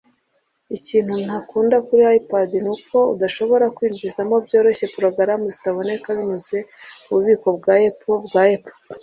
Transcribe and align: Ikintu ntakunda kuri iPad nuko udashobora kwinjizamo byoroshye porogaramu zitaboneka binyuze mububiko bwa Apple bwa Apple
Ikintu 0.77 1.13
ntakunda 1.25 1.75
kuri 1.87 2.03
iPad 2.19 2.49
nuko 2.63 2.97
udashobora 3.13 3.65
kwinjizamo 3.75 4.35
byoroshye 4.45 4.85
porogaramu 4.93 5.45
zitaboneka 5.55 6.07
binyuze 6.17 6.57
mububiko 7.05 7.47
bwa 7.57 7.75
Apple 7.89 8.17
bwa 8.27 8.43
Apple 8.55 8.77